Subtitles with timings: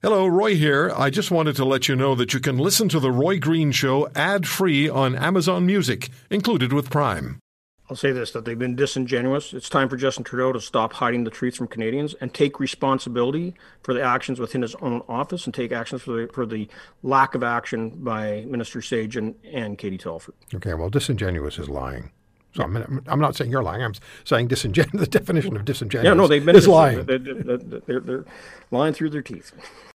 [0.00, 0.92] Hello, Roy here.
[0.94, 3.72] I just wanted to let you know that you can listen to The Roy Green
[3.72, 7.40] Show ad free on Amazon Music, included with Prime.
[7.90, 9.52] I'll say this that they've been disingenuous.
[9.52, 13.54] It's time for Justin Trudeau to stop hiding the truth from Canadians and take responsibility
[13.82, 16.68] for the actions within his own office and take actions for the, for the
[17.02, 20.34] lack of action by Minister Sajjan and, and Katie Telford.
[20.54, 22.12] Okay, well, disingenuous is lying.
[22.58, 23.84] So I'm, I'm not saying you're lying.
[23.84, 23.94] I'm
[24.24, 24.88] saying disingenuous.
[24.98, 27.04] The definition of disingenuous Yeah, no, they've been is lying.
[27.04, 28.24] They're, they're, they're, they're
[28.72, 29.52] lying through their teeth.